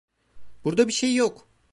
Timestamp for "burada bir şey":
0.63-1.15